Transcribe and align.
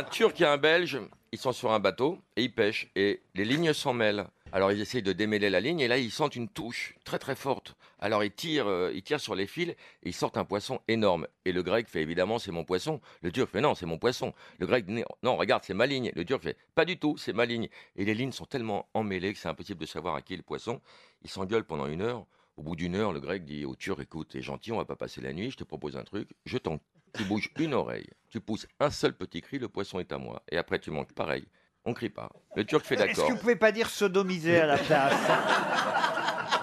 un 0.00 0.04
Turc 0.04 0.40
et 0.40 0.46
un 0.46 0.56
Belge, 0.56 0.98
ils 1.30 1.38
sont 1.38 1.52
sur 1.52 1.72
un 1.72 1.78
bateau 1.78 2.18
et 2.34 2.44
ils 2.44 2.54
pêchent 2.54 2.90
et 2.96 3.20
les 3.34 3.44
lignes 3.44 3.74
s'en 3.74 3.92
mêlent. 3.92 4.24
Alors 4.50 4.72
ils 4.72 4.80
essayent 4.80 5.02
de 5.02 5.12
démêler 5.12 5.50
la 5.50 5.60
ligne 5.60 5.80
et 5.80 5.88
là 5.88 5.98
ils 5.98 6.10
sentent 6.10 6.36
une 6.36 6.48
touche 6.48 6.94
très 7.04 7.18
très 7.18 7.36
forte. 7.36 7.76
Alors 7.98 8.24
ils 8.24 8.32
tirent, 8.32 8.66
euh, 8.66 8.90
ils 8.94 9.02
tirent 9.02 9.20
sur 9.20 9.34
les 9.34 9.46
fils 9.46 9.68
et 9.68 9.76
ils 10.04 10.14
sortent 10.14 10.38
un 10.38 10.46
poisson 10.46 10.80
énorme. 10.88 11.26
Et 11.44 11.52
le 11.52 11.62
grec 11.62 11.86
fait 11.86 12.00
évidemment 12.00 12.38
c'est 12.38 12.50
mon 12.50 12.64
poisson. 12.64 13.02
Le 13.20 13.30
turc 13.30 13.50
fait 13.50 13.60
non 13.60 13.74
c'est 13.74 13.84
mon 13.84 13.98
poisson. 13.98 14.32
Le 14.58 14.66
grec 14.66 14.86
non 14.88 15.36
regarde 15.36 15.64
c'est 15.66 15.74
ma 15.74 15.84
ligne. 15.84 16.10
Le 16.14 16.24
turc 16.24 16.42
fait 16.42 16.56
pas 16.74 16.86
du 16.86 16.98
tout 16.98 17.18
c'est 17.18 17.34
ma 17.34 17.44
ligne. 17.44 17.68
Et 17.94 18.06
les 18.06 18.14
lignes 18.14 18.32
sont 18.32 18.46
tellement 18.46 18.88
emmêlées 18.94 19.34
que 19.34 19.38
c'est 19.38 19.48
impossible 19.48 19.82
de 19.82 19.86
savoir 19.86 20.14
à 20.14 20.22
qui 20.22 20.32
est 20.32 20.38
le 20.38 20.42
poisson. 20.42 20.80
Ils 21.24 21.30
s'engueulent 21.30 21.66
pendant 21.66 21.86
une 21.86 22.00
heure. 22.00 22.24
Au 22.56 22.62
bout 22.62 22.76
d'une 22.76 22.94
heure 22.94 23.12
le 23.12 23.20
grec 23.20 23.44
dit 23.44 23.66
au 23.66 23.76
turc 23.76 24.00
écoute 24.00 24.28
t'es 24.30 24.40
gentil 24.40 24.72
on 24.72 24.78
va 24.78 24.84
pas 24.86 24.96
passer 24.96 25.20
la 25.20 25.32
nuit 25.32 25.50
je 25.50 25.56
te 25.56 25.64
propose 25.64 25.96
un 25.96 26.04
truc 26.04 26.28
je 26.44 26.58
t'en 26.58 26.78
tu 27.12 27.24
bouges 27.24 27.50
une 27.58 27.74
oreille, 27.74 28.08
tu 28.28 28.40
pousses 28.40 28.66
un 28.78 28.90
seul 28.90 29.12
petit 29.14 29.40
cri, 29.40 29.58
le 29.58 29.68
poisson 29.68 29.98
est 30.00 30.12
à 30.12 30.18
moi. 30.18 30.42
Et 30.50 30.58
après, 30.58 30.78
tu 30.78 30.90
manques 30.90 31.12
pareil. 31.12 31.46
On 31.84 31.94
crie 31.94 32.10
pas. 32.10 32.28
Le 32.56 32.64
turc 32.64 32.84
fait 32.84 32.94
Est-ce 32.94 33.06
d'accord. 33.06 33.26
que 33.28 33.32
vous 33.32 33.38
pouvez 33.38 33.56
pas 33.56 33.72
dire 33.72 33.88
sodomiser 33.88 34.60
à 34.60 34.66
la 34.66 34.76
place? 34.78 35.14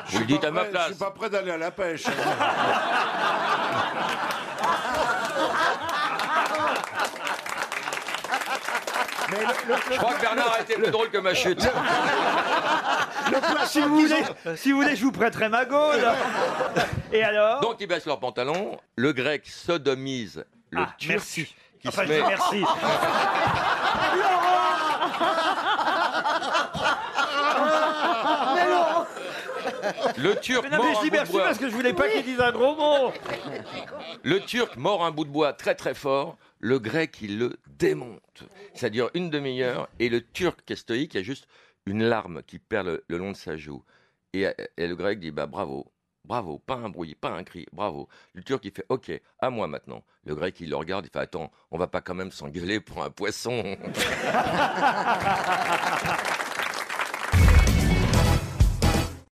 Vous 0.10 0.20
le 0.20 0.26
dites 0.26 0.44
à 0.44 0.52
ma 0.52 0.66
Je 0.66 0.70
place. 0.70 0.86
suis 0.88 0.96
pas 0.96 1.12
prêt 1.12 1.30
d'aller 1.30 1.52
à 1.52 1.58
la 1.58 1.72
pêche. 1.72 2.06
Je 9.92 9.98
crois 9.98 10.14
que 10.14 10.22
Bernard 10.22 10.54
a 10.54 10.62
été 10.62 10.76
plus 10.76 10.92
drôle 10.92 11.10
que 11.10 11.18
ma 11.18 11.34
chute. 11.34 11.60
si, 13.68 13.80
vous 13.82 14.00
voulez, 14.00 14.24
si 14.56 14.72
vous 14.72 14.82
voulez, 14.82 14.96
je 14.96 15.04
vous 15.04 15.12
prêterai 15.12 15.50
ma 15.50 15.66
gaule. 15.66 16.06
Et 17.12 17.24
alors 17.24 17.60
Donc 17.62 17.78
ils 17.80 17.88
baissent 17.88 18.06
leurs 18.06 18.20
pantalons. 18.20 18.78
Le 18.96 19.14
grec 19.14 19.46
sodomise 19.48 20.44
le 20.72 20.82
Ah, 20.82 20.94
turc. 20.98 21.12
merci. 21.14 21.56
Qui 21.80 21.88
Enfin, 21.90 22.04
se 22.04 22.08
je 22.08 22.14
dis 22.14 22.20
met... 22.22 22.28
merci. 22.28 22.64
Le 30.18 30.36
turc 30.40 30.64
Mais 30.70 30.78
non, 30.78 30.84
mais 30.84 30.92
mord 30.92 31.04
je 31.04 31.10
dis 31.10 31.10
un 31.10 31.10
bout 31.10 31.10
de 31.10 31.12
merci 31.18 31.32
bois. 31.32 31.44
parce 31.44 31.58
que 31.58 31.70
je 31.70 31.76
voulais 31.76 31.94
pas 31.94 32.10
qu'il 32.10 32.24
dise 32.24 32.40
un 32.40 32.52
gros 32.52 32.76
mot. 32.76 33.12
Le 34.24 34.40
turc 34.42 34.76
mord 34.78 35.06
un 35.06 35.12
bout 35.12 35.26
de 35.26 35.30
bois 35.30 35.54
très 35.54 35.76
très 35.76 35.94
fort. 35.94 36.38
Le 36.60 36.80
grec, 36.80 37.18
il 37.22 37.38
le 37.38 37.58
démonte. 37.78 38.44
Ça 38.74 38.90
dure 38.90 39.10
une 39.14 39.30
demi-heure. 39.30 39.88
Et 40.00 40.10
le 40.10 40.22
turc 40.22 40.60
qui 40.66 40.74
est 40.74 40.78
stoïque, 40.78 41.14
il 41.14 41.18
y 41.18 41.20
a 41.20 41.24
juste 41.24 41.48
une 41.88 42.04
larme 42.04 42.44
qui 42.44 42.60
perd 42.60 43.02
le, 43.08 43.18
long 43.18 43.32
de 43.32 43.38
sa 43.38 43.58
joue. 43.58 43.84
Et, 44.34 44.48
et 44.78 44.88
le 44.88 44.96
grec 44.96 45.20
dit 45.20 45.32
bah 45.32 45.48
bravo. 45.48 45.92
Bravo, 46.26 46.60
pas 46.60 46.76
un 46.76 46.90
bruit, 46.90 47.16
pas 47.16 47.30
un 47.30 47.46
cri, 47.46 47.66
bravo. 47.72 48.10
Le 48.34 48.44
turc 48.44 48.66
il 48.66 48.72
fait 48.72 48.86
OK, 48.90 49.10
à 49.40 49.50
moi 49.50 49.68
maintenant. 49.68 50.04
Le 50.26 50.36
grec 50.36 50.60
il 50.60 50.70
le 50.70 50.76
regarde, 50.76 51.06
il 51.06 51.10
fait 51.10 51.20
attends, 51.20 51.52
on 51.72 51.78
va 51.78 51.88
pas 51.88 52.02
quand 52.02 52.16
même 52.16 52.32
s'engueuler 52.32 52.82
pour 52.82 53.02
un 53.02 53.10
poisson. 53.10 53.64